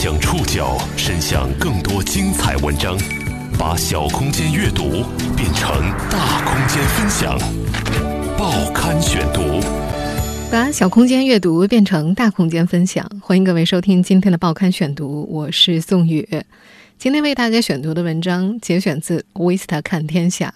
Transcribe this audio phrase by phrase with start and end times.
[0.00, 2.96] 将触角伸向更多精彩文章，
[3.58, 5.02] 把小空间阅读
[5.36, 5.68] 变成
[6.08, 7.36] 大空间分享。
[8.38, 9.60] 报刊选读，
[10.52, 13.04] 把小空间阅读变成大空间分享。
[13.20, 16.24] 欢迎各位收听今天的报刊选读，我是宋宇。
[16.96, 20.54] 今天为大家选读的文章节选自《Vista 看天下》。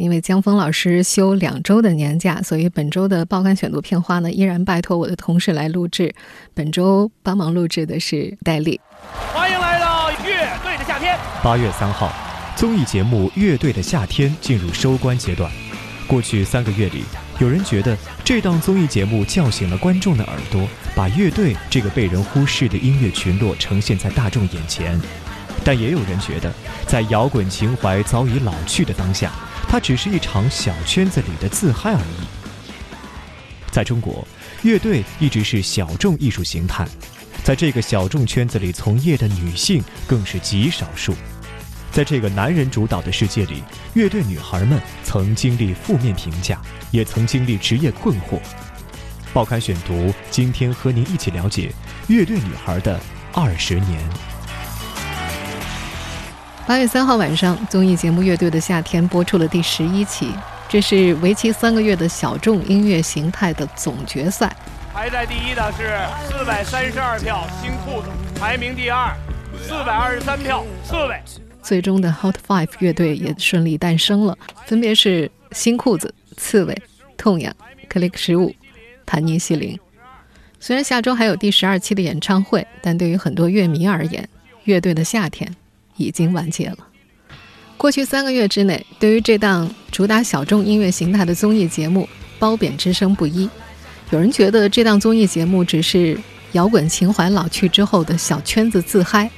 [0.00, 6.14] 因为江峰老师休两周的年假，所以本周的报刊选读片花呢，依然拜托我的同事来录制。
[6.54, 8.80] 本周帮忙录制的是戴丽。
[9.34, 11.18] 欢迎来到乐队的夏天。
[11.44, 12.10] 八月三号，
[12.56, 15.52] 综艺节目《乐队的夏天》进入收官阶段。
[16.06, 17.04] 过去三个月里，
[17.38, 17.94] 有人觉得
[18.24, 24.98] 这档综艺节目叫醒了观众的耳朵，把乐队这个被人忽视的音乐群落呈现在大众眼前。
[25.62, 26.50] 但也有人觉得，
[26.86, 29.30] 在摇滚情怀早已老去的当下。
[29.70, 32.26] 它只是一场小圈子里的自嗨而已。
[33.70, 34.26] 在中国，
[34.62, 36.84] 乐队一直是小众艺术形态，
[37.44, 41.14] 在这个小众圈子里从业的女性更是极少数。
[41.92, 43.62] 在这个男人主导的世界里，
[43.94, 48.40] 乐队女孩们曾经历负面评价，也曾经历职业困惑。
[49.32, 51.72] 报刊选读，今天和您一起了解
[52.08, 52.98] 乐队女孩的
[53.32, 54.02] 二十年。
[56.70, 60.30] 八月三号晚上，综艺节目《乐队的夏天》播出了第十一期。
[60.68, 64.56] 这是为期三个月的小众音乐形态的总决赛。
[64.94, 69.12] 排在第一的是四百三十二票新裤子，排名第二
[69.60, 71.20] 四百二十三票刺猬。
[71.60, 76.82] 最终的 Hot Five 乐队也顺利诞生了，分别是新裤子、刺猬、
[77.16, 77.52] 痛痒、
[77.92, 78.54] Click 十五、
[79.04, 79.76] 盘尼西林。
[80.60, 84.22] 虽然下周还有第十二期的演唱会，但对于很多乐迷而言，
[84.62, 85.50] 《乐队的夏天》。
[86.00, 86.78] 已经完结了。
[87.76, 93.48] 过去三个月之内，对于这档主打小众音乐形态的综艺节目，褒贬之声不一。
[94.10, 96.18] 有人觉得这档综艺节目只是
[96.52, 99.30] 摇滚情怀老去之后的小圈子自嗨，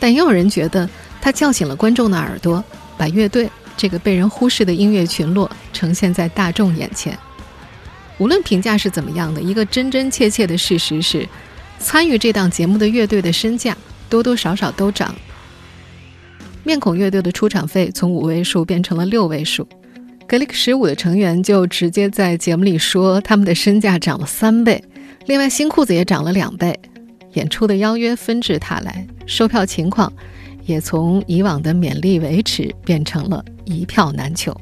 [0.00, 0.88] 但也有人觉得
[1.20, 2.64] 它叫醒了观众的耳朵，
[2.96, 7.16] 把乐队这个被人忽视的音乐群落呈现在大众眼前。
[8.18, 11.28] 无论评价是怎么样的，一个真真切切的事实是，
[11.78, 13.76] 参与这档节目的乐队的身价
[14.08, 15.14] 多多少少都涨。
[16.66, 19.64] 面孔乐队的出场费从五位数变成了六位数，
[20.26, 24.82] 格力十五的成员就直接在节目里说他们的身价涨了三倍，
[25.26, 26.76] 另外新裤子也涨了两倍，
[27.34, 30.12] 演出的邀约纷至沓来，售票情况
[30.64, 34.52] 也从以往的勉力维持变成了一票难求。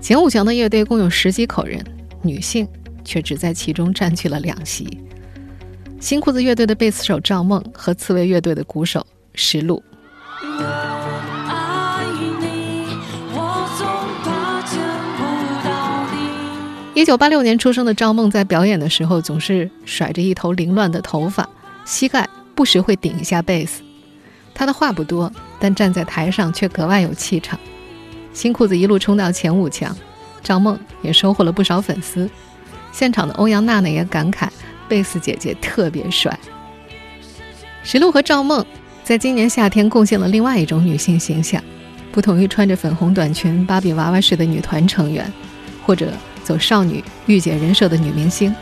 [0.00, 1.80] 前五强的乐队共有十几口人，
[2.20, 2.66] 女性
[3.04, 4.98] 却只在其中占据了两席。
[6.00, 9.80] 新裤子乐队的贝斯手赵梦和刺猬乐队的鼓手石路。
[16.96, 21.46] 一九八六年出生的赵梦，在表演的时候总是甩着一头凌乱的头发，
[21.84, 23.82] 膝盖不时会顶一下贝斯。
[24.54, 25.30] 他的话不多，
[25.60, 27.60] 但站在台上却格外有气场。
[28.32, 29.94] 新裤子一路冲到前五强，
[30.42, 32.30] 赵梦也收获了不少粉丝。
[32.92, 34.48] 现场的欧阳娜娜也感慨，
[34.88, 36.40] 贝斯姐姐特别帅。
[37.82, 38.64] 石璐和赵梦
[39.04, 41.62] 在今年夏天贡献了另外一种女性形象，
[42.10, 45.30] 不同于穿着粉红短裙、芭比娃娃式的女团成员，
[45.84, 46.10] 或者。
[46.46, 48.54] 走少女御姐人设的女明星，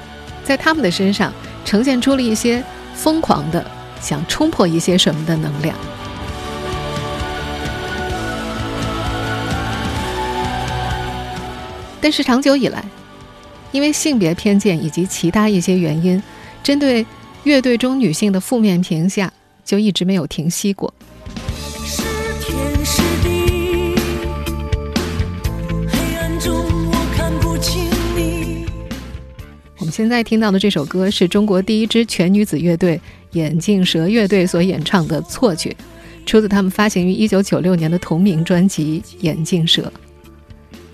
[0.43, 1.31] 在她们的身上
[1.67, 2.65] 呈现出了一些
[2.95, 3.62] 疯狂的
[4.00, 5.77] 想冲破一些什么的能量。
[12.00, 12.83] 但是长久以来，
[13.71, 16.23] 因为性别偏见以及其他一些原因，
[16.62, 17.05] 针对
[17.43, 19.31] 乐队中女性的负面评价
[19.62, 20.93] 就一直没有停息过。
[29.94, 33.00] 现在听到的这首歌是中国第一支全女子乐队
[33.34, 35.71] 眼镜蛇乐队所演唱的《错觉》，
[36.27, 39.82] 出自他们发行于1996年的同名专辑《眼镜蛇》。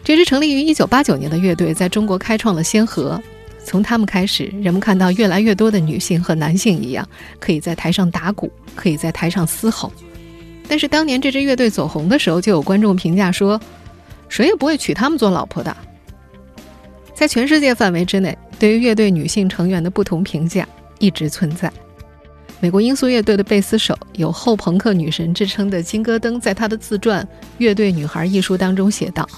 [0.05, 3.19] 这支成立于1989年的乐队在中国开创了先河，
[3.65, 9.91] 从他们开始，人们看到越来越多的女性和男性一样，可以在台上打鼓，可以在台上嘶吼。
[10.69, 13.59] 但是当年这支乐队走红的时候，就有观众评价说
[14.29, 15.75] ：“谁也不会娶他们做老婆的。”
[17.21, 18.35] 在全世界范围之内。
[18.59, 20.67] 对于乐队女性成员的不同评价
[20.99, 21.71] 一直存在。
[22.61, 27.23] 美国音速乐队的贝斯手有“后朋克女神”之称的金戈登，在他的自传
[27.59, 29.29] 《乐队女孩》一书当中写道：“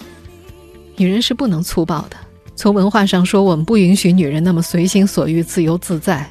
[0.94, 2.16] 女人是不能粗暴的。
[2.54, 6.24] 从文化上说，我们不允许女人那么随心所欲、自由自在。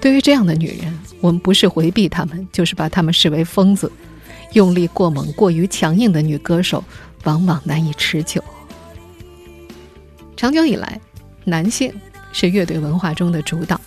[0.00, 3.92] 对于这样的女人，我们不是回避她们，就是把她们视为疯子。
[4.54, 6.82] 用力过猛、过于强硬的女歌手，
[7.24, 8.42] 往往难以持久。
[10.42, 11.00] 长久以来。”
[11.46, 11.92] 男性
[12.32, 13.80] 是乐队文化中的主导。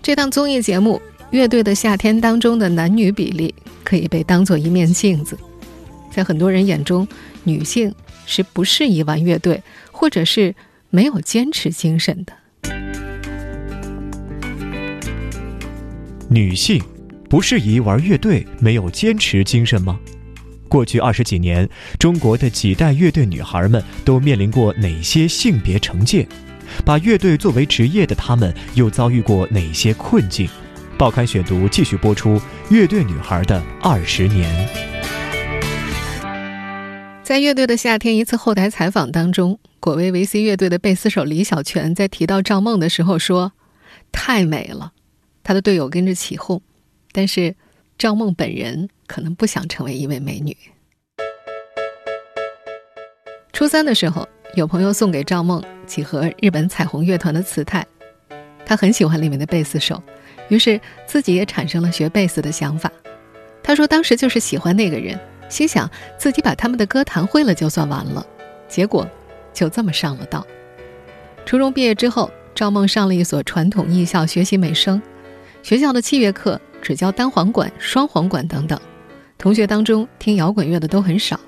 [0.00, 0.98] 这档综艺节目
[1.30, 3.54] 乐队的夏天当中的男女比例
[3.84, 5.36] 可以被当做一面镜子，
[6.10, 7.06] 在很多人眼中，
[7.44, 7.94] 女性
[8.24, 10.54] 是不适宜玩乐队，或者是
[10.88, 12.32] 没有坚持精神的。
[16.30, 16.82] 女性
[17.28, 20.00] 不适宜玩乐队，没有坚持精神吗？
[20.72, 26.26] 过去二十几年，中国的几代乐队女孩们都面临过哪些性别成见？
[26.82, 30.48] 把乐队作为职业的她们又遭遇过哪些困境？
[30.96, 32.38] 报刊选读继续播出
[32.70, 34.66] 《乐队女孩的二十年》。
[37.22, 43.52] 在乐队的夏天一次后台采访当中，果威维 C 乐队的贝斯手李小泉在提到赵梦的时候说
[44.10, 44.92] ：“太美了。”
[45.44, 46.62] 他的队友跟着起哄，
[47.12, 47.56] 但是
[48.02, 50.56] 赵梦本人可能不想成为一位美女。
[53.52, 57.86] 初三的时候，有朋友送给赵梦几盒日本彩虹乐团的磁带，
[58.66, 60.02] 他很喜欢里面的贝斯手，
[60.48, 62.90] 于是自己也产生了学贝斯的想法。
[63.62, 65.16] 他说当时就是喜欢那个人，
[65.48, 65.88] 心想
[66.18, 68.26] 自己把他们的歌弹会了就算完了，
[68.66, 69.08] 结果
[69.52, 70.44] 就这么上了道。
[71.46, 75.00] 初中毕业之后，赵梦上了一所传统艺校学习美声。
[75.62, 78.78] 学校的器乐课只教单簧管、双簧管等等，
[79.38, 81.38] 同学当中听摇滚乐的都很少。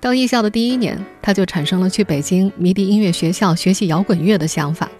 [0.00, 4.90] 到艺校的第一年，他就产生了去北京迷笛音乐学校学习摇滚乐的想法，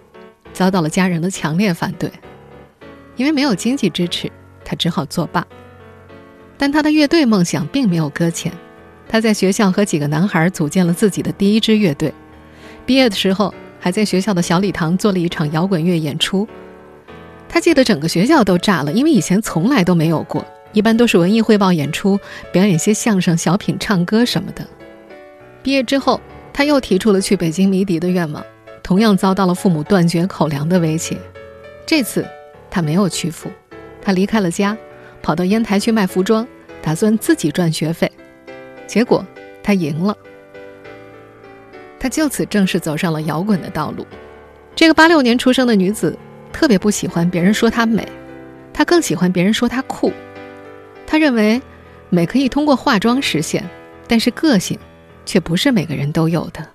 [0.53, 2.09] 遭到了家人的强烈反对。
[3.15, 4.31] 因为没有经济支持，
[4.63, 5.45] 他只好作罢。
[6.57, 8.51] 但他的乐队梦想并没有搁浅，
[9.07, 12.13] 他在学校和几个男孩组建了自己的第一支乐队。
[12.85, 16.47] 毕业的时候，还在学校的小礼堂做了一场摇滚乐演出。
[17.49, 22.19] 他记得整个学校都炸了，因为以前从来都没有过，一般都是文艺汇报演出，
[22.51, 24.65] 表演些相声、小品、唱歌什么的。
[25.63, 26.19] 毕业之后，
[26.53, 28.45] 他又提出了去北京迷笛的愿望，
[28.83, 31.17] 同样遭到了父母断绝口粮的威胁。
[31.85, 32.25] 这次
[32.69, 33.49] 他没有屈服，
[34.01, 34.77] 他离开了家，
[35.21, 36.45] 跑到烟台去卖服装，
[36.81, 38.11] 打算自己赚学费。
[38.85, 39.25] 结果
[39.63, 40.15] 他赢了，
[41.97, 44.05] 他就此正式走上了摇滚的道路。
[44.75, 46.17] 这个八六年出生的女子。
[46.57, 48.03] 特别不喜欢别人说她美，
[48.73, 50.11] 她更喜欢别人说她酷。
[51.05, 51.61] 她认为，
[52.09, 53.63] 美可以通过化妆实现，
[54.07, 54.75] 但是个性，
[55.23, 56.67] 却不是每个人都有的。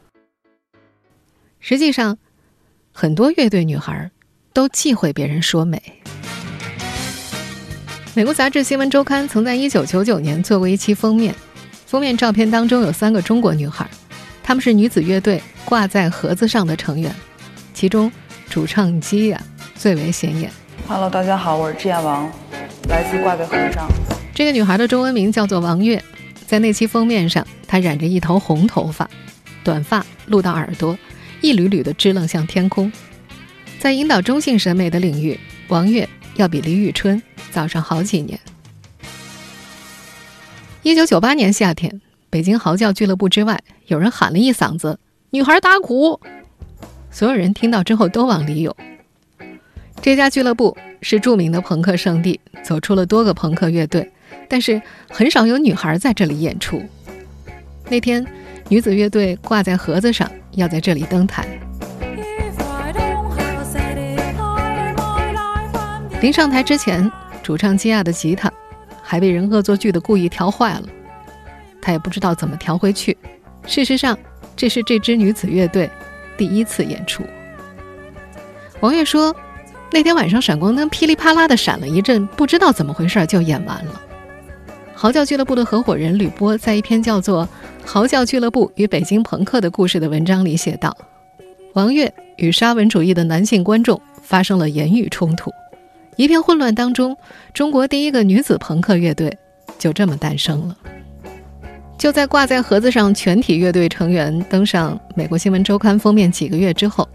[1.59, 2.17] 实际上，
[2.93, 4.09] 很多乐队女孩
[4.53, 5.83] 都忌讳别人说美。
[8.15, 11.35] 美国杂志《新闻周刊》曾在1999年做过一期封面，
[11.87, 13.91] 封面照片当中有三个中国女孩，
[14.45, 17.13] 她们是女子乐队挂在盒子上的成员，
[17.75, 18.13] 其中
[18.49, 19.43] 主唱基呀。
[19.83, 20.49] 最为显眼。
[20.87, 22.31] Hello，大家好，我是志燕王，
[22.89, 23.89] 来自挂在盒子上。
[24.33, 26.01] 这个女孩的中文名叫做王月，
[26.47, 29.11] 在那期封面上，她染着一头红头发，
[29.65, 30.97] 短发露到耳朵，
[31.41, 32.93] 一缕缕的支棱向天空。
[33.81, 35.37] 在引导中性审美的领域，
[35.67, 37.21] 王月要比李宇春
[37.51, 38.39] 早上好几年。
[40.85, 42.01] 一九九八年夏天，
[42.31, 45.01] 北京嚎叫俱乐部之外，有人喊了一嗓子
[45.31, 46.21] “女孩打鼓”，
[47.11, 48.73] 所有人听到之后都往里涌。
[50.03, 54.11] 这家俱乐部是著名的朋克圣地，走出了多个朋克乐队，
[54.49, 56.83] 但是很少有女孩在这里演出。
[57.89, 58.27] 那天，
[58.69, 61.47] 女子乐队挂在盒子上，要在这里登台。
[66.21, 67.09] 临上台之前，
[67.41, 68.53] 主唱基亚的吉他
[69.01, 70.83] 还被人恶作剧的故意调坏了，
[71.81, 73.17] 他也不知道怎么调回去。
[73.69, 74.19] 事实上，
[74.57, 75.89] 这是这支女子乐队
[76.37, 77.23] 第一次演出。
[78.81, 79.33] 王悦说。
[79.95, 84.01] 那天晚上，闪光灯噼里啪啦的闪了一阵，不知道怎么回事就演完了。
[84.95, 87.45] 嚎叫俱乐部的合伙人吕波在一篇叫做
[87.85, 90.97] 《嚎叫俱乐部与北京朋克的故事》的文章里写道
[91.75, 95.51] ：“王悦与沙文主义的男性观众发生了言语冲突，
[96.17, 97.15] 一片混乱当中，
[97.53, 99.37] 中国第一个女子朋克乐队
[99.79, 100.77] 就这么诞生了。
[101.99, 107.07] 就在挂在盒子上全体乐队成员登上美国新闻周刊封面几个月之后，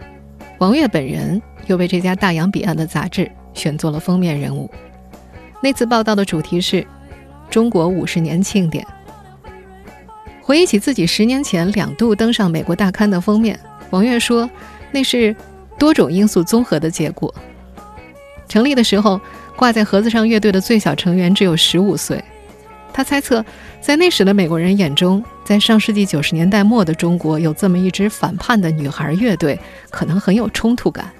[0.60, 4.70] 王悦本人。”又被这家大洋彼岸的杂志选做了封面人物。
[5.62, 6.86] 那次报道的主题是
[7.50, 8.86] “中国五十年庆典”。
[10.42, 13.60] 回忆起自己十年前两度登上美国大刊的封面，
[13.90, 14.50] 王悦说
[14.92, 15.36] ：“那是
[15.78, 17.34] 多种因素综合的结果。”
[18.48, 19.20] 成立的时候，
[19.58, 22.24] 挂在盒子上乐队的最小成员只有十五岁。
[22.94, 23.44] 他猜测，
[23.82, 29.60] 在那时的美国人眼中，在上世纪九十年代末的中国，有这么一支反叛的女孩乐队，
[29.90, 31.12] 可能很有冲突感。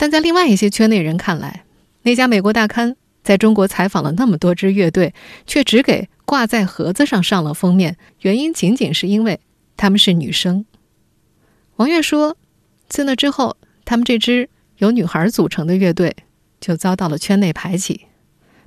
[0.00, 1.66] 但在另外一些圈内人看来，
[2.04, 5.12] 那家美国大刊在中国采访了那么多支乐队，
[5.46, 9.40] 却只给挂在盒子上上了封面，原因仅仅是因为
[9.76, 10.64] 他们是女生。
[11.76, 12.38] 王悦说
[12.88, 16.16] ：“自那之后，他们这支由女孩组成的乐队
[16.62, 18.06] 就遭到了圈内排挤。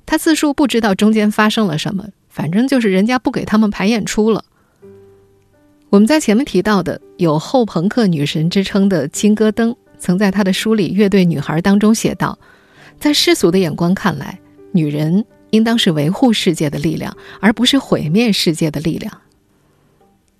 [0.06, 4.44] 他自述不知道中间发生了什么，反正就是人家不给他们排演出了。
[5.90, 9.74] 我们在前面提到的有后朋克女神之称的金戈登，
[10.04, 12.38] 曾在他的书里《乐队女孩》当中写道
[13.00, 14.38] ：“在世俗的眼光看来，
[14.70, 19.22] 女人应当是维护世界的力量，而不是毁灭世界的力量。”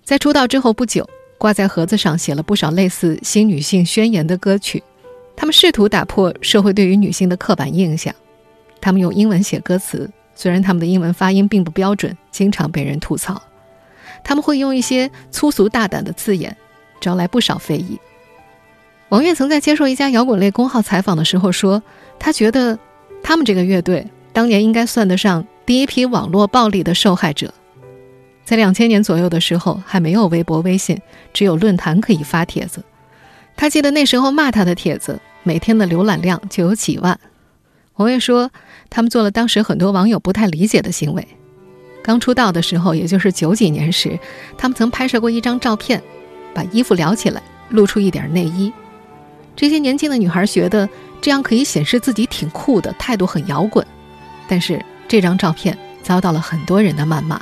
[0.05, 4.83] 在出道之后不久，挂在盒子上写了不少类似新女性宣言的歌曲，
[5.35, 8.13] 他们试图打破社会对于女性的刻板印象。
[8.79, 13.41] 他们用英文写歌词，虽然他们的英文发音并不标准，经常被人吐槽。
[14.23, 16.55] 他们会用一些粗俗大胆的字眼，
[17.01, 17.99] 招来不少非议。
[19.09, 21.81] 王悦曾在接受一家摇滚类公号采访的时候说，
[22.19, 22.77] 他觉得
[23.21, 27.53] 他们这个乐队当年应该算得上第一批网络暴力的受害者。
[28.43, 30.99] 在两千年左右的时候，还没有微博、微信，
[31.33, 32.83] 只有论坛可以发帖子。
[33.55, 37.19] 他记得那时候骂他的帖子，每天的浏览量就有几万。
[37.95, 38.51] 王悦说，
[38.89, 41.27] 他们做了当时很多网友不太理解的行为。
[42.03, 44.19] 刚出道的时候，也就是九几年时，
[44.57, 46.03] 他们曾拍摄过一张照片，
[46.53, 48.71] 把衣服撩起来，露出一点内衣。
[49.55, 50.87] 这些年轻的女孩觉得
[51.21, 53.85] 这样可以显示自己挺酷的，态度很摇滚。
[54.47, 57.39] 但是这张照片遭到了很多人的谩骂。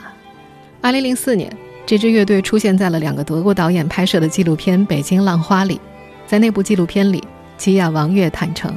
[0.81, 1.51] 二零零四年，
[1.85, 5.79] 这支乐队出现在了两个德国导演拍摄的纪录片《北京浪花》里。
[6.25, 7.23] 在那部纪录片里，
[7.57, 8.75] 吉雅王悦坦诚，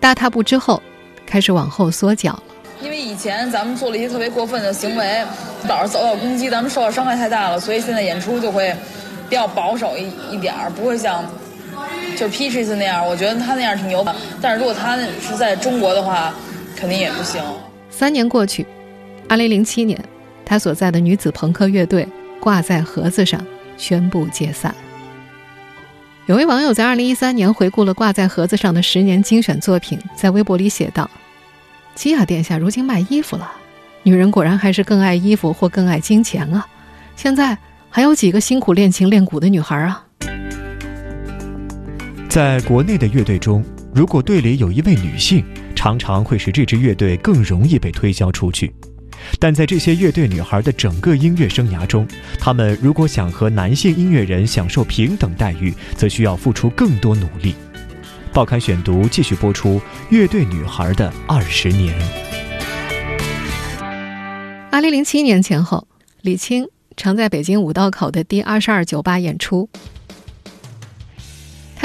[0.00, 0.82] 大踏步之后，
[1.26, 2.42] 开始往后缩脚了。
[2.82, 5.24] 因为以前咱们做了一些特别过分的行为，
[5.68, 8.74] 老是遭到攻击，咱们受到伤害太大了，所以现在演出就会
[9.28, 11.24] 比较保守一一点儿，不会像
[12.16, 13.06] 就 Peaches 那样。
[13.06, 16.34] 我觉得他那样挺牛的，但是如果他是在中国的话，
[16.74, 17.42] 肯定也不行。
[17.90, 18.66] 三年过去，
[19.28, 19.98] 二零零七年。
[20.48, 22.06] 他所在的女子朋克乐队
[22.38, 23.44] 挂在盒子上
[23.76, 24.72] 宣布解散。
[26.26, 31.10] 有位网友在二零一三年回顾了挂在盒子上的十年精选作品，在微博里写道
[31.96, 33.50] ：“基亚殿下如今卖衣服了，
[34.04, 36.64] 女人果然还是更爱衣服或更爱金钱啊！
[37.16, 37.58] 现在
[37.90, 40.04] 还有几个辛苦练琴练鼓的女孩啊？”
[42.36, 43.64] 在国内的乐队中，
[43.94, 45.42] 如果队里有一位女性，
[45.74, 48.70] 常常会使这支乐队更容易被推销出去。
[49.40, 52.06] 但在这些乐队女孩的整个音乐生涯中，
[52.38, 57.54] 她们如果想和男性音乐人享受平等待遇，则需要付出更多努力。
[58.34, 61.98] 报刊选读继续播出《乐队女孩的二十年》。
[64.70, 65.88] 二零零七年前后，
[66.20, 69.70] 李青常在北京五道口的第二十二酒吧演出。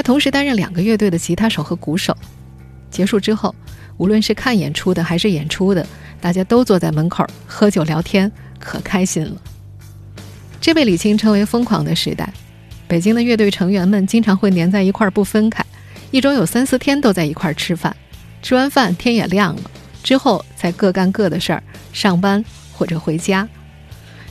[0.01, 2.15] 同时担任两个乐队的吉他手和鼓手。
[2.89, 3.55] 结束之后，
[3.97, 5.85] 无论是看演出的还是演出的。
[6.19, 9.41] 大家都坐在门口喝酒聊天，可开心了。
[10.59, 12.31] 这被李青称为“疯狂的时代”。
[12.87, 15.65] 北京的乐队成员们经常会黏在一块儿不分开，
[16.11, 17.95] 一周有三四天都在一块儿吃饭。
[18.43, 19.71] 吃完饭天也亮了，
[20.03, 23.49] 之后才各干各的事儿，上班或者回家。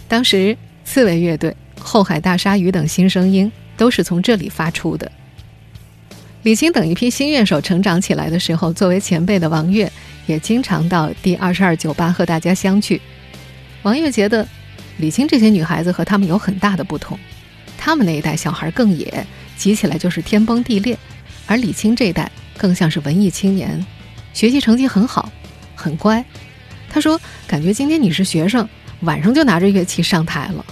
[0.06, 5.10] 当时刺猬乐队、后海大鲨鱼等新声音都是从这里发出的。
[6.42, 9.90] 李青等一批新乐手成长起来的时候，作为前辈的王悦。
[10.26, 13.00] 也经常到第二十二酒吧和大家相聚。
[13.82, 14.46] 王悦觉得，
[14.98, 17.18] 李青这些女孩子和他们有很大的不同。
[17.76, 20.94] 他们那一代小孩更野，急起来就是天崩地裂；
[21.46, 23.84] 而李青这一代更像是文艺青年，
[24.32, 25.32] 学习成绩很好，
[25.74, 26.24] 很乖。
[26.88, 28.68] 他说：“感觉今天你是学生，
[29.00, 30.64] 晚上就拿着乐器上台了。”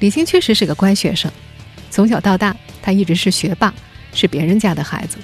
[0.00, 1.32] 李青确实是个乖学生，
[1.90, 3.72] 从小到大他一直是学霸，
[4.16, 5.18] 是别人家的孩子。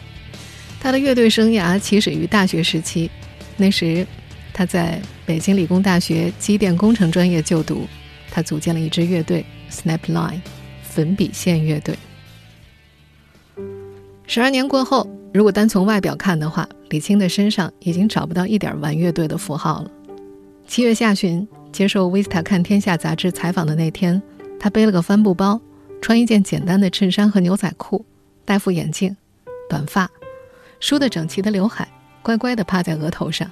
[0.79, 3.11] 他的乐队生涯起始于大学时期，
[3.57, 4.07] 那时
[4.53, 7.87] 他在北京理工大学机电工程专业就读，
[8.31, 10.41] 他组建了一支乐队 Snapline
[10.83, 11.97] 粉笔线乐队。
[14.27, 19.91] 十二年过后，如果单从外表看的话，李青的身上已经找不到一点玩乐队的符号了。
[20.67, 24.21] 七月下旬接受《Vista 看天下》杂志采访的那天，
[24.59, 25.61] 他背了个帆布包，
[26.01, 28.05] 穿一件简单的衬衫和牛仔裤，
[28.45, 29.17] 戴副眼镜，
[29.69, 30.11] 短发。
[30.81, 31.87] 梳得整齐的刘海，
[32.23, 33.51] 乖乖地趴在额头上。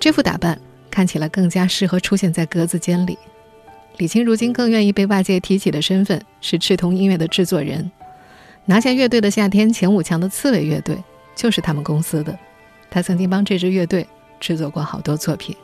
[0.00, 0.60] 这副打扮
[0.90, 3.16] 看起来更加适合出现在格子间里。
[3.98, 7.88] 李青如今更愿意被外界提起的身份是赤铜音乐的制作人。
[8.64, 10.96] 拿下乐队的夏天前五强的刺猬乐队
[11.36, 12.36] 就是他们公司的。
[12.90, 14.06] 他曾经帮这支乐队
[14.40, 15.56] 制作过好多作品。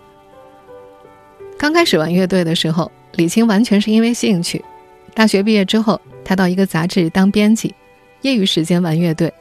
[1.58, 4.64] 刚开始玩乐队的时候，李青完全是因为兴趣。
[5.12, 7.74] 大学毕业之后，他到一个杂志当编辑，
[8.20, 9.32] 业余时间玩乐队。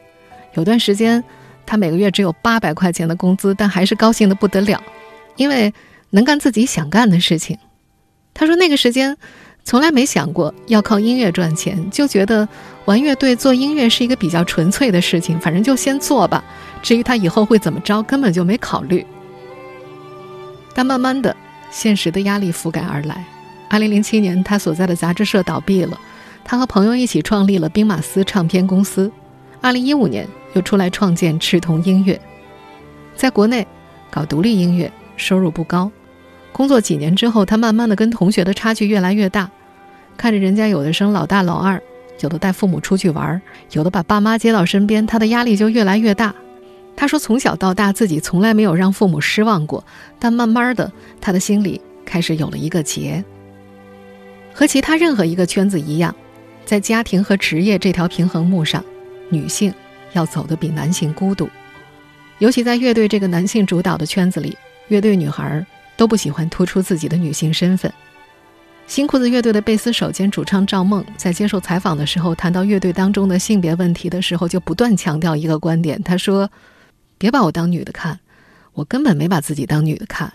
[0.53, 1.21] 有段时间，
[1.65, 4.81] 他每个月只有八百块钱的工资，但还是高兴的不得了，
[5.35, 5.73] 因为
[6.11, 7.57] 能干自己想干的事情。
[8.33, 9.17] 他说那个时间，
[9.65, 12.47] 从来没想过要靠音乐赚钱，就觉得
[12.85, 16.41] 玩乐队做音乐是一个比较纯粹的事情，反正就先做吧。
[16.81, 19.05] 至于他以后会怎么着，根本就没考虑。
[20.73, 21.35] 但慢慢的，
[21.69, 23.25] 现实的压力覆盖而来。
[23.69, 25.99] 二零零七年，他所在的杂志社倒闭了，
[26.49, 29.11] 他和朋友一起创立了兵马司唱片公司。
[29.59, 32.17] 二零一五年，又出来创建赤铜音乐，
[33.17, 33.67] 在国内
[34.09, 35.91] 搞独立音乐，收入不高。
[36.53, 39.51] 工作几年之后，他慢慢的跟同学的差距越来越大，
[40.15, 41.81] 看着人家有的生老大老二，
[42.21, 43.41] 有的带父母出去玩，
[43.73, 46.33] 有的把爸妈接到身边，他的压力就越来越大。
[46.95, 49.83] 他说：“从小到大，自己从来没有让父母失望过，
[50.17, 50.89] 但慢慢的，
[51.19, 53.23] 他的心里开始有了一个结。
[54.53, 56.15] 和其他任何一个圈子一样，
[56.67, 58.83] 在家庭和职业这条平衡木上，
[59.29, 59.73] 女性
[60.11, 61.49] 要走得比男性孤独。
[62.39, 64.57] 尤其在乐队这个男性主导的圈子里，
[64.89, 67.89] 乐队女孩都不喜欢突出自己的女性身份。”
[68.85, 76.49] 新裤子乐队的贝斯手兼主唱赵梦在接受采访的时候，谈到乐队当中的性别问题的时候，就不断强调一个观点，他说。
[77.17, 78.19] 别把我当女的看，
[78.73, 80.31] 我根本没把自己当女的看。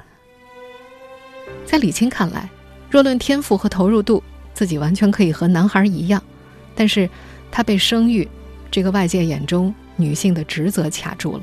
[1.65, 2.49] 在李青看来，
[2.91, 4.21] 若论天赋和投入度，
[4.55, 6.23] 自己完全可以和男孩一样，
[6.75, 7.09] 但是
[7.51, 8.29] 他被生育
[8.71, 11.43] 这个外界眼中女性的职责卡住了。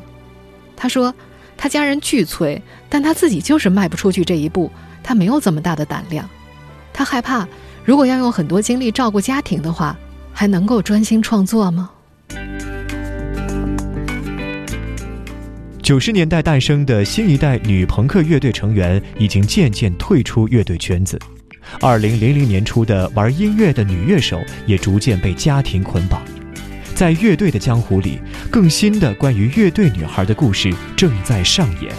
[0.76, 1.14] 他说，
[1.58, 4.72] 他家人巨催，但他自己就是迈不出去这一步，
[5.04, 6.30] 他没有这么大的胆量。
[6.94, 7.48] 他害怕，
[7.84, 9.98] 如果要用很多精力照顾家庭的话，
[10.32, 11.90] 还能够专心创作吗？
[15.82, 21.20] 九十年代诞生的新一代女朋克乐队成员已经渐渐退出乐队圈子，
[21.80, 26.22] 二零零零年初的玩音乐的女乐手也逐渐被家庭捆绑，
[26.94, 28.20] 在乐队的江湖里，
[28.52, 31.94] 更新的关于乐队女孩的故事正在上演。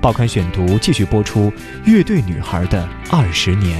[0.00, 1.50] 报刊选读继续播出
[1.84, 3.76] 《乐队女孩的二十年》。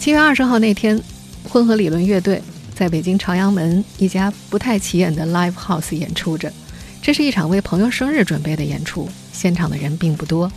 [0.00, 1.00] 七月二十号那天，
[1.48, 2.42] 混合理论乐队
[2.74, 6.52] 在北京朝阳门一家不太起眼的 live house 演出着。
[7.00, 10.50] 这是一场为朋友生日准备的演出，现场的人并不多。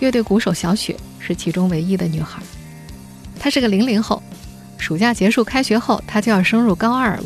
[0.00, 2.42] 乐队鼓手小雪是其中唯一的女孩，
[3.38, 4.22] 她是个零零后。
[4.76, 7.24] 暑假结束，开学后她就要升入高二了。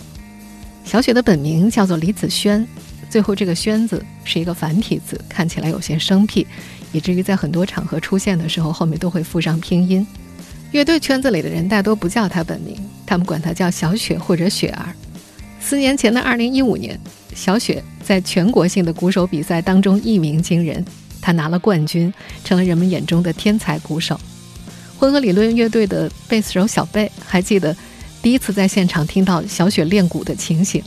[0.84, 2.68] 小雪的本名叫做李子轩，
[3.08, 6.46] 最后这个“轩”字是一个繁体字，看起来有些生僻，
[6.92, 10.06] 以至于在很多场合出现的时候，后面都会附上拼音。
[10.72, 14.92] 乐队圈子里的人大多不叫她本名，他们管她叫小雪或者雪儿。
[15.60, 16.98] 四年前的二零一五年，
[17.34, 20.84] 小雪在全国性的鼓手比赛当中一鸣惊人，
[21.20, 22.12] 她拿了冠军，
[22.44, 24.20] 成了人们眼中的天才鼓手。
[24.98, 27.76] 混合理论乐队的贝斯手小贝还记得
[28.22, 30.82] 第一次在现场听到小雪练鼓的情形。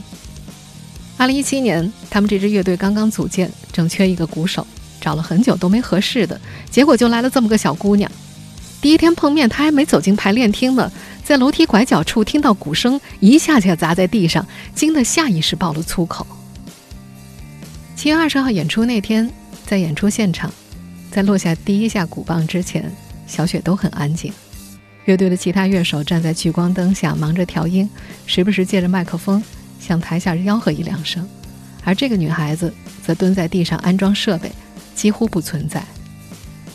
[1.16, 4.66] 二零一七年，他们这支乐队刚刚组建，正缺一个鼓手，
[5.00, 8.10] 找了很久都没合适的，结果就来了这么个小姑娘。
[8.80, 10.90] 第一天碰面，他还没走进排练厅呢，
[11.22, 16.26] 在楼梯拐角处听到鼓声，一下下砸在地上，惊得下意识爆了粗口。
[17.94, 19.30] 七月二十号演出那天，
[19.66, 20.50] 在演出现场，
[21.10, 22.90] 在落下第一下鼓棒之前，
[23.26, 24.32] 小雪都很安静。
[25.04, 27.88] 乐队的其他乐手站在聚光灯下忙着调音，
[28.24, 29.42] 时不时借着麦克风
[29.78, 31.28] 向台下吆喝一两声，
[31.84, 32.72] 而这个女孩子
[33.04, 34.50] 则蹲在地上安装设备，
[34.94, 35.84] 几乎不存在。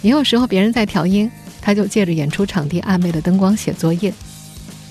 [0.03, 1.31] 也有时候别人在调音。
[1.65, 4.13] 他就借着演出场地暧昧的灯光写作业，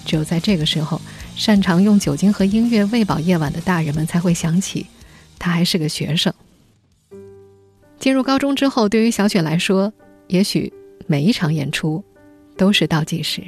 [0.04, 1.00] 只有在这个时候，
[1.36, 4.84] 擅长用酒精和音乐喂饱夜晚的大人们才会想起，
[5.38, 6.34] 他还是个学生。
[8.00, 9.92] 进入高中之后，对于小雪来说，
[10.26, 10.72] 也许
[11.06, 12.02] 每一场演出
[12.56, 13.40] 都是倒计时。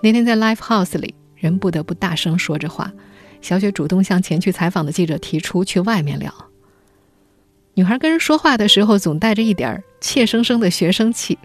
[0.00, 2.92] 那天在 Live House 里，人不得不大声说着话，
[3.40, 6.32] 小雪主动向前去采访的记者提出去外面聊。
[7.74, 11.36] 女孩跟人说话的时候，总带着一点怯生生的学生气。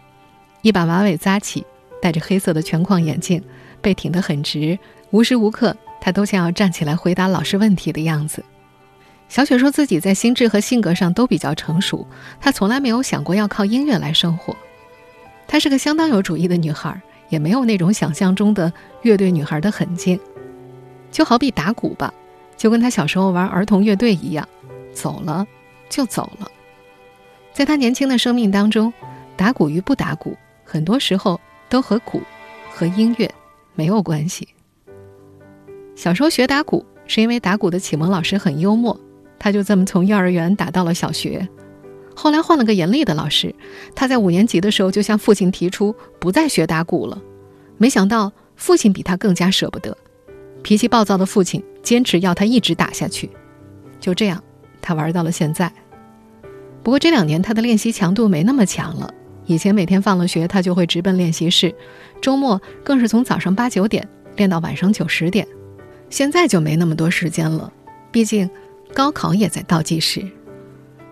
[0.63, 1.65] 一把马尾扎起，
[2.01, 3.43] 戴着黑色的全框眼镜，
[3.81, 4.79] 背挺得很直，
[5.11, 8.43] 无时无刻他都像要站起来回答老师问题的样子。
[9.27, 12.07] 小雪说自己在心智和性格上都比较成熟，
[12.39, 14.55] 她从来没有想过要靠音乐来生活。
[15.47, 16.97] 她是个相当有主意的女孩，
[17.27, 18.71] 也没有那种想象中的
[19.01, 20.17] 乐队女孩的狠劲。
[21.11, 22.13] 就好比打鼓吧，
[22.55, 24.47] 就跟她小时候玩儿童乐队一样，
[24.93, 25.45] 走了
[25.89, 26.47] 就走了。
[27.51, 28.93] 在她年轻的生命当中，
[29.35, 30.37] 打鼓与不打鼓。
[30.73, 32.19] 很多时候都和鼓
[32.71, 33.31] 和音乐
[33.75, 34.47] 没有关系。
[35.93, 38.99] 小时候学打鼓是因为打鼓的启蒙老师很幽默，
[39.37, 41.47] 他就这么从幼儿园打到了小学。
[42.15, 43.53] 后来换了个严厉的老师，
[43.93, 47.21] 他在五年级的时候就向父亲提出不再学打鼓了。
[47.77, 49.95] 没想到父亲比他更加舍不得，
[50.63, 53.29] 脾气暴躁的父亲坚持要他一直打下去。
[53.99, 54.43] 就这样，
[54.81, 55.71] 他玩到了现在。
[56.81, 59.13] 不过这两年他的练习强度没那么强了。
[59.45, 61.73] 以前每天放了学，他就会直奔练习室，
[62.21, 65.47] 周末更是从早上八九点练到晚上九十点。
[66.09, 67.71] 现在就没那么多时间了，
[68.11, 68.49] 毕竟
[68.93, 70.23] 高考也在倒计时。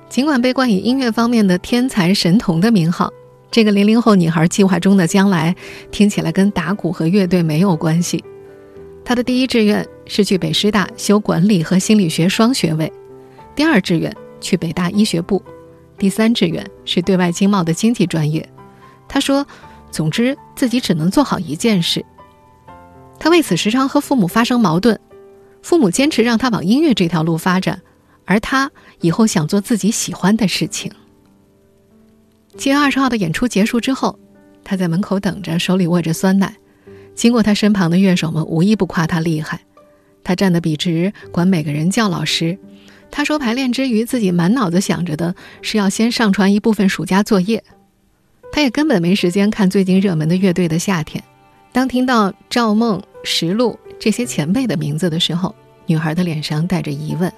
[0.10, 3.12] 尽管被冠以音乐方面的天才神童的名号，
[3.50, 5.56] 这个零零后女孩计划中的将来
[5.90, 8.24] 听起来跟打鼓和乐队没有关系。
[9.04, 12.92] 她的第一志愿是去北师大修管理和心理学双学位，
[13.56, 15.42] 第二志愿去北大医学部，
[16.02, 18.50] 第三志愿是对外经贸的经济专业。
[19.08, 19.46] 他说
[19.92, 22.04] ：“总之，自己只能做好一件事。”
[23.20, 25.00] 他为此时常和父母发生矛盾，
[25.62, 27.84] 父母坚持让他往音乐这条路发展。
[28.26, 30.92] 而他以后想做自己喜欢的事情。
[32.58, 34.18] 七月二十号的演出结束之后，
[34.64, 36.56] 他在门口等着，手里握着酸奶。
[37.14, 39.62] 经过他身旁的乐手们，无一不夸他厉害。
[40.24, 42.58] 他站得笔直，管每个人叫老师。
[43.12, 47.62] 他说，排练之余，自己满脑子想着的是要先上传一部分暑假作业。
[48.54, 51.24] 他也根本没时间看最近热门的乐队的夏天。
[51.72, 55.54] 当听到赵梦、石路这些前辈的名字的时候，
[55.86, 57.32] 女孩的脸上带着疑问。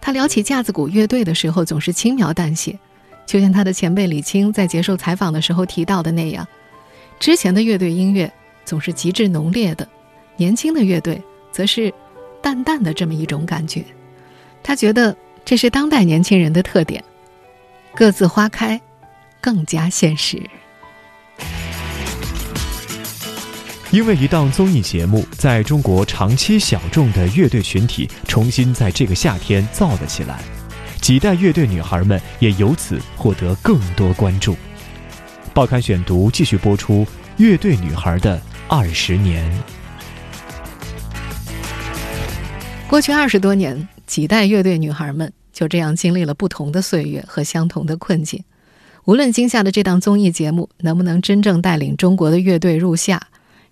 [0.00, 2.78] 他聊起架子鼓乐队的时候，总是轻描淡写，
[3.26, 6.46] 就像他的前辈李青在接受采访的时候提到的那样。
[7.20, 8.32] 之前的乐队音乐
[8.64, 9.86] 总是极致浓烈的，
[10.36, 11.20] 年轻的乐队
[11.52, 11.92] 则是
[12.40, 13.84] 淡淡的这么一种感觉。
[14.68, 17.02] 他觉得这是当代年轻人的特点，
[17.94, 18.78] 各自花开，
[19.40, 20.42] 更加现实。
[23.90, 30.38] 因为一档综艺节目，在中国长期小众的乐队群体重新在这个夏天造了起来，
[31.00, 34.54] 几代乐队女孩们也由此获得更多关注。
[35.54, 37.06] 报刊选读继续播出
[37.38, 39.50] 《乐队女孩的二十年》。
[42.86, 48.42] 过去二十多年，几代乐队女孩们就这样经历了不同的岁月和相同的困境。
[49.04, 53.20] 无论今夏的这档综艺节目能不能真正带领中国的乐队入夏。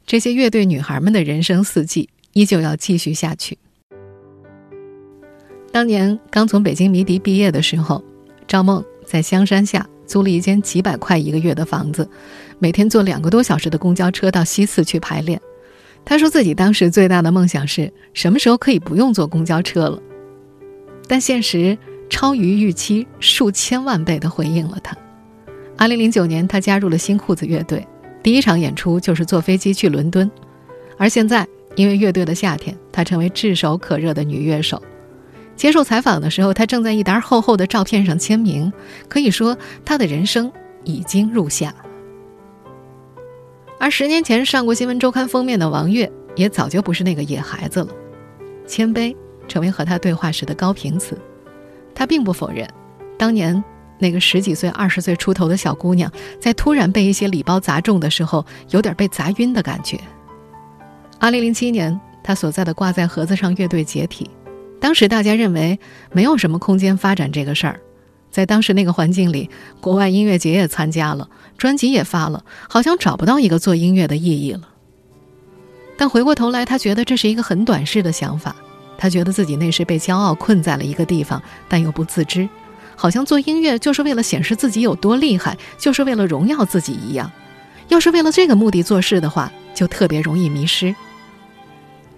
[0.06, 3.58] 这些乐队女孩们的人生四季依旧要继续下去。
[5.72, 8.04] 当年刚从北京迷笛毕业的时候，
[8.46, 12.08] 赵梦在香山下租了一间几百块一个月的房子，
[12.58, 15.40] 每天坐两个多小时的公交车到西四去排练。
[16.04, 20.00] 他说自己当时最大的梦想是什么时候可以不用坐公交车了，
[21.06, 21.76] 但现实
[22.08, 24.96] 超于预期数千万倍的回应了他。
[25.76, 27.86] 二零零九年，他加入了新裤子乐队。
[28.22, 30.28] 第一场演出就是坐飞机去伦敦，
[30.98, 34.82] 而现在因为乐队的夏天，他成为炙手可热的女乐手。
[35.54, 38.72] 接受采访的时候，他正在一沓厚厚的照片上签名，
[39.08, 40.50] 可以说他的人生
[40.84, 41.74] 已经入夏。
[43.78, 47.88] 而十年前上过新闻周刊封面的王悦，也早就不是那个野孩子了。
[48.66, 49.14] 谦卑
[49.48, 51.18] 成为和他对话时的高频词，
[51.94, 52.68] 他并不否认，
[53.18, 53.62] 当年。
[53.98, 59.98] 那个十几岁、二十岁出头的小姑娘，在突然被一些礼包砸中的时候，有点被砸晕的感觉。
[61.18, 64.28] 二零零七年，她所在的挂在盒子上乐队解体，
[64.78, 65.80] 当时大家认为
[66.12, 67.80] 没有什么空间发展这个事儿。
[68.30, 69.48] 在当时那个环境里，
[69.80, 74.68] 国外音乐节也参加了，专辑也发了，好像找不到一个做音乐的意义了。
[75.96, 78.54] 但回过头来，她觉得这是一个很短视的想法。
[78.98, 82.48] 他觉得自己那时被骄傲困在了一个地方，但又不自知。
[82.94, 87.30] 好像做音乐就是为了显示自己有多厉害，就是为了荣耀自己一样。
[87.88, 90.94] 要是为了这个目的做事的话，就特别容易迷失。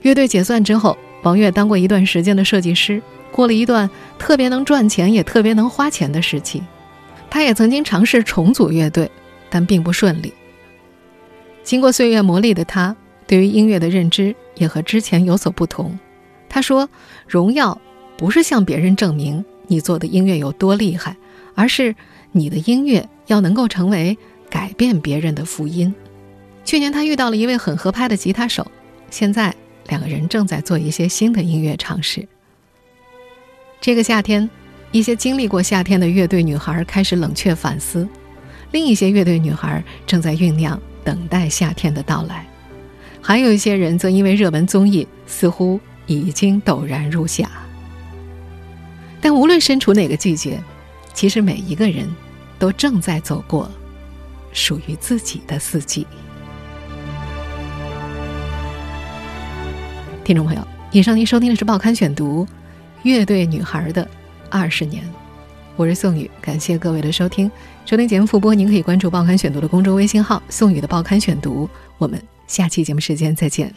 [0.03, 6.63] 乐队解散之后，王悦当过一段时间的设计师，过了一段特别能赚钱也特别能花钱的时期。
[7.29, 9.11] 他也曾经尝试重组乐队，
[9.51, 10.33] 但并不顺利。
[11.65, 15.99] 经过岁月磨砺的他，对于音乐的认知也和之前有所不同。
[16.49, 16.89] 他说
[17.29, 17.81] ：“荣耀
[18.17, 21.15] 不是向别人证明。”你做的音乐有多厉害，
[21.55, 21.95] 而是
[22.33, 24.17] 你的音乐要能够成为
[24.49, 25.95] 改变别人的福音。
[26.65, 28.67] 去年他遇到了一位很合拍的吉他手，
[29.11, 29.55] 现在
[29.89, 32.27] 两个人正在做一些新的音乐尝试。
[33.79, 34.49] 这个夏天，
[34.91, 38.09] 一些经历过夏天的乐队女孩开始冷却反思，
[38.73, 42.47] 另一些乐队女孩正在酝酿等待夏天的到来，
[43.21, 47.49] 还有一些人则因为热门综艺，似乎已经陡然入夏。
[49.21, 50.61] 但无论身处哪个季节，
[51.15, 52.09] 其实每一个人
[52.59, 53.71] 都正在走过
[54.53, 56.05] 属于自己的四季。
[60.25, 62.45] 听众朋友，以上您收听的是《报刊选读》
[63.03, 64.07] 乐队女孩的
[64.51, 65.03] 二十年，
[65.75, 67.51] 我是宋宇，感谢各位的收听。
[67.87, 71.69] 收听节目复播，您可以关注《报刊选读》的公众微信号“宋宇的报刊选读”。
[71.97, 73.75] 我们下期节目时间再见。